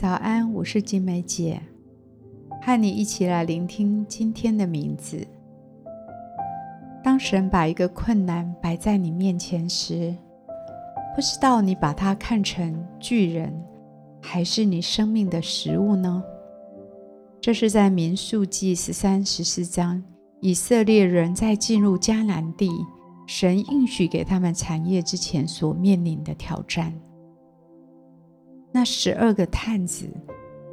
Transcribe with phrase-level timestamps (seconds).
[0.00, 1.60] 早安，我是金梅姐，
[2.62, 5.26] 和你一起来聆听今天的名字。
[7.02, 10.14] 当神把一个困难摆在你面前时，
[11.16, 13.52] 不知道你把它看成巨人，
[14.22, 16.22] 还是你生命的食物呢？
[17.40, 20.00] 这是在民数记十三、十四章，
[20.40, 22.70] 以色列人在进入迦南地，
[23.26, 26.94] 神应许给他们产业之前所面临的挑战。
[28.70, 30.06] 那十二个探子，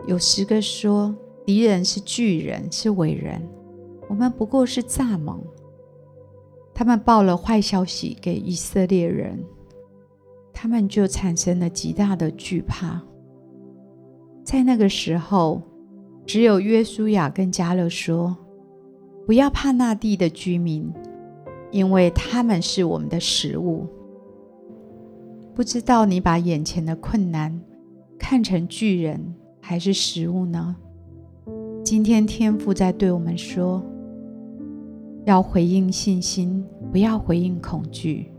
[0.05, 3.41] 有十个说敌人是巨人，是伟人，
[4.09, 5.39] 我们不过是蚱蜢。
[6.73, 9.41] 他们报了坏消息给以色列人，
[10.51, 13.01] 他们就产生了极大的惧怕。
[14.43, 15.61] 在那个时候，
[16.25, 18.35] 只有约书亚跟迦勒说
[19.25, 20.93] ：“不要怕那地的居民，
[21.71, 23.87] 因为他们是我们的食物。”
[25.55, 27.57] 不知道你把眼前的困难，
[28.27, 30.75] 看成巨人还是食物呢？
[31.83, 33.83] 今天天父在对我们说，
[35.25, 38.31] 要回应信心，不要回应恐惧。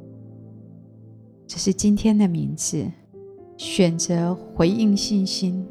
[1.47, 2.85] 这是今天的名字，
[3.57, 5.65] 选择回应信心，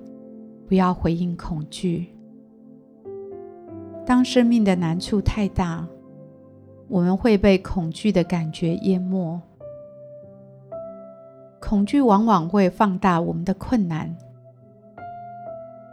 [0.65, 2.07] 不要回应恐惧。
[4.05, 5.85] 当生命的难处太大，
[6.87, 9.37] 我们会被恐惧的感觉淹没。
[11.67, 14.15] 恐惧往往会放大我们的困难，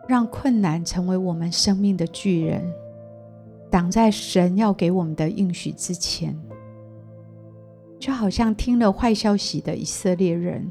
[0.07, 2.63] 让困难成为我们生命的巨人，
[3.71, 6.39] 挡在神要给我们的应许之前。
[7.99, 10.71] 就好像听了坏消息的以色列人，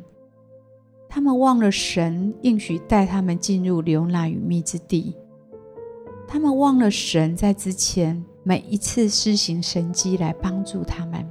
[1.10, 5.16] 他们忘了神应许带他们进入流奶与蜜之地，
[6.28, 11.28] 他们忘了神在之前每一次施行神迹来帮助他们。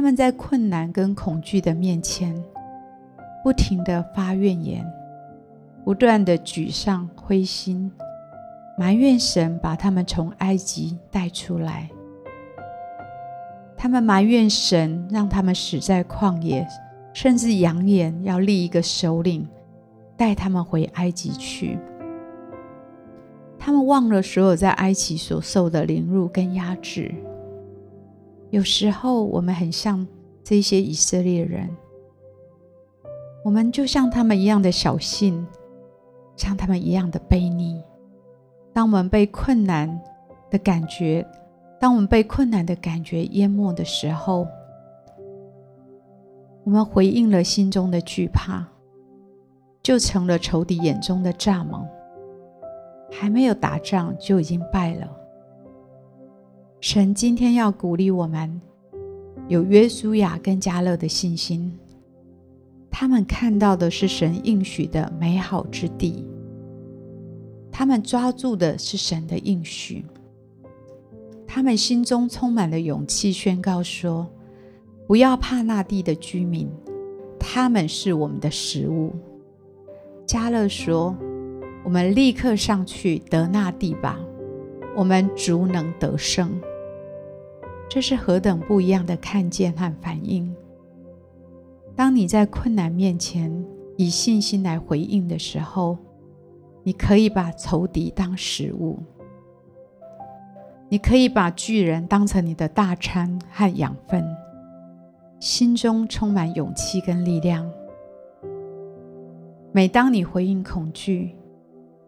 [0.00, 2.34] 他们在困难跟恐惧的面前，
[3.44, 4.82] 不停的发怨言，
[5.84, 7.92] 不断的沮丧、灰心，
[8.78, 11.90] 埋怨神把他们从埃及带出来。
[13.76, 16.66] 他们埋怨神让他们死在旷野，
[17.12, 19.46] 甚至扬言要立一个首领
[20.16, 21.78] 带他们回埃及去。
[23.58, 27.14] 他们忘了所有在埃及所受的凌辱跟压制。
[28.50, 30.06] 有时候，我们很像
[30.42, 31.70] 这些以色列人，
[33.44, 35.46] 我们就像他们一样的小心，
[36.36, 37.80] 像他们一样的悖逆。
[38.72, 40.00] 当我们被困难
[40.50, 41.24] 的感觉，
[41.78, 44.46] 当我们被困难的感觉淹没的时候，
[46.64, 48.66] 我们回应了心中的惧怕，
[49.82, 51.86] 就成了仇敌眼中的蚱蜢，
[53.12, 55.08] 还没有打仗就已经败了。
[56.80, 58.58] 神今天要鼓励我们，
[59.48, 61.70] 有约书亚跟迦勒的信心，
[62.90, 66.24] 他们看到的是神应许的美好之地，
[67.70, 70.06] 他们抓住的是神的应许，
[71.46, 74.26] 他们心中充满了勇气，宣告说
[75.06, 76.66] ：“不要怕那地的居民，
[77.38, 79.12] 他们是我们的食物。”
[80.26, 81.14] 迦勒说
[81.84, 84.18] ：“我们立刻上去得那地吧，
[84.96, 86.50] 我们足能得胜。”
[87.90, 90.54] 这是何等不一样的看见和反应！
[91.96, 93.52] 当你在困难面前
[93.96, 95.98] 以信心来回应的时候，
[96.84, 99.00] 你可以把仇敌当食物，
[100.88, 104.24] 你可以把巨人当成你的大餐和养分，
[105.40, 107.68] 心中充满勇气跟力量。
[109.72, 111.34] 每当你回应恐惧，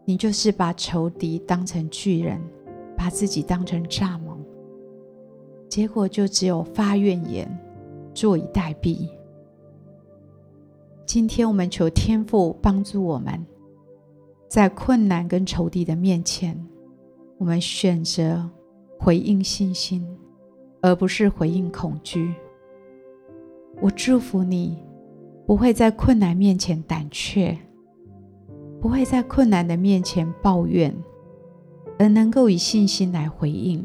[0.05, 2.41] 你就是把仇敌当成巨人，
[2.97, 4.32] 把自己当成蚱蜢。
[5.73, 7.49] 结果就只有发怨言，
[8.13, 9.09] 坐以待毙。
[11.07, 13.43] 今天我们求天父帮助我们，
[14.51, 16.63] 在困难跟仇敌的面前，
[17.39, 18.47] 我们选择
[18.99, 20.07] 回应信心，
[20.83, 22.35] 而不是回应恐惧。
[23.81, 24.77] 我祝福你，
[25.47, 27.57] 不会在困难面前胆怯，
[28.79, 30.95] 不会在困难的面前抱怨，
[31.99, 33.83] 而能够以信心来回应。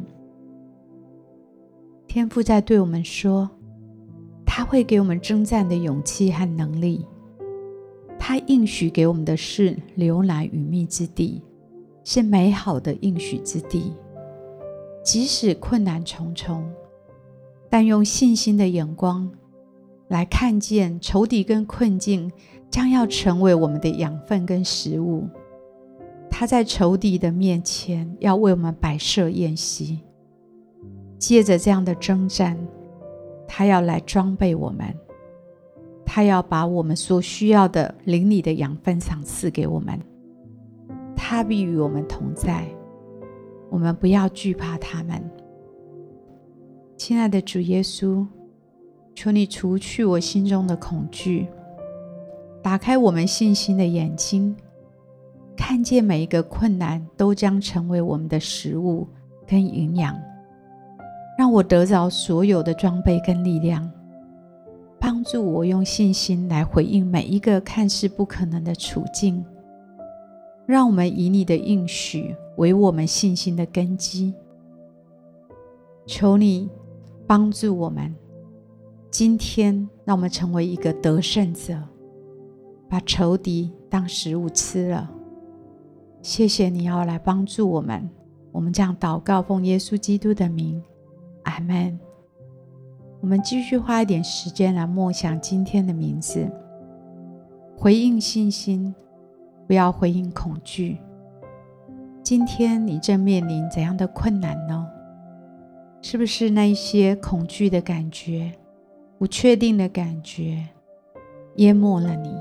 [2.08, 3.50] 天父在对我们说，
[4.46, 7.06] 他会给我们征战的勇气和能力。
[8.18, 11.42] 他应许给我们的是流奶与蜜之地，
[12.04, 13.94] 是美好的应许之地。
[15.04, 16.68] 即使困难重重，
[17.70, 19.30] 但用信心的眼光
[20.08, 22.32] 来看见仇敌跟困境
[22.70, 25.28] 将要成为我们的养分跟食物。
[26.30, 30.00] 他在仇敌的面前要为我们摆设宴席。
[31.18, 32.58] 借着这样的征战，
[33.48, 34.94] 他要来装备我们，
[36.06, 40.00] 他要把我们所需要的灵里的养分赏赐给我们，
[41.16, 42.68] 他必与我们同在，
[43.70, 45.22] 我们不要惧怕他们。
[46.96, 48.26] 亲爱的主耶稣，
[49.14, 51.48] 求你除去我心中的恐惧，
[52.62, 54.56] 打开我们信心的眼睛，
[55.56, 59.08] 看见每一个困难都将成为我们的食物
[59.46, 60.16] 跟营养，
[61.38, 63.90] 让我得着所有的装备跟力量。
[65.00, 69.46] 帮助我用信心来回应每一个看似不可能的处境，
[70.66, 74.34] 让我们以你的应许为我们信心的根基。
[76.08, 76.68] 求你
[77.28, 78.16] 帮助我们，
[79.12, 81.78] 今天让我们成为一个得胜者，
[82.90, 85.12] 把仇敌当食物吃了。
[86.24, 88.10] 谢谢你要来帮助我们，
[88.52, 90.82] 我们这样祷告，奉耶稣基督的名，
[91.48, 91.98] 阿门。
[93.22, 96.48] 我们继续花一点时间来默想今天的名字，
[97.76, 98.94] 回应信心，
[99.66, 100.98] 不要回应恐惧。
[102.22, 104.86] 今天你正面临怎样的困难呢？
[106.02, 108.52] 是不是那一些恐惧的感觉、
[109.18, 110.64] 不确定的感觉
[111.56, 112.36] 淹没了你？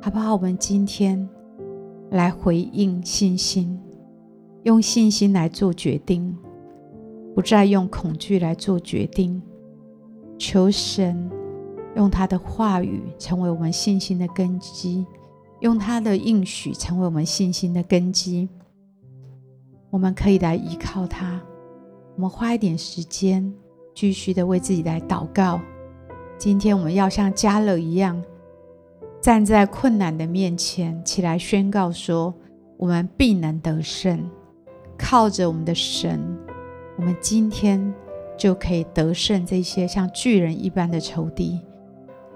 [0.00, 0.32] 好不好？
[0.32, 1.28] 我们今天
[2.10, 3.78] 来回应信心，
[4.62, 6.34] 用信心来做决定，
[7.38, 9.40] 不再用恐惧来做决定。
[10.36, 11.30] 求神
[11.94, 15.06] 用他的话语成为我们信心的根基，
[15.60, 18.48] 用他的应许成为我们信心的根基。
[19.88, 21.40] 我们可以来依靠他。
[22.16, 23.54] 我们花一点时间，
[23.94, 25.60] 继续的为自己来祷告。
[26.38, 28.20] 今天我们要像加勒一样，
[29.20, 32.34] 站在困难的面前，起来宣告说：
[32.76, 34.28] 我们必能得胜。
[34.98, 36.36] 靠着我们的神，
[36.98, 37.94] 我们今天。
[38.38, 41.60] 就可以得胜这些像巨人一般的仇敌，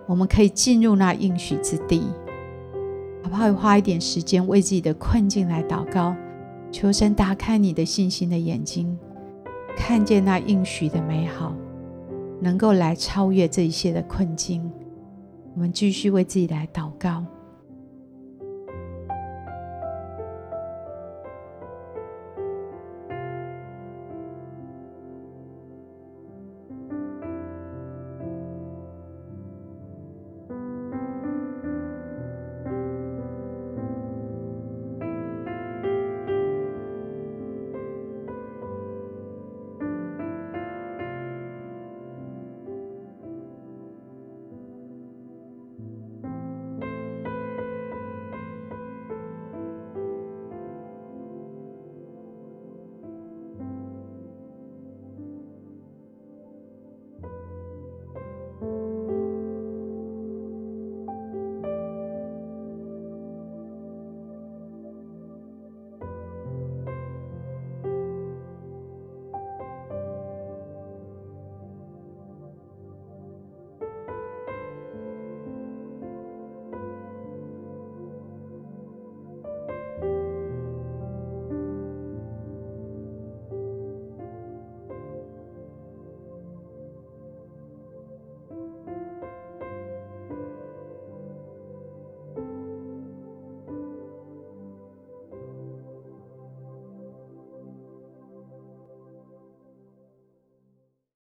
[0.05, 2.03] 我们可以进入那应许之地，
[3.23, 3.53] 好不好？
[3.53, 6.12] 花一点时间为自己的困境来祷告，
[6.73, 8.99] 求神打开你的信心的眼睛，
[9.76, 11.55] 看见那应许的美好，
[12.41, 14.69] 能够来超越这一些的困境。
[15.55, 17.25] 我们继续为自己来祷告。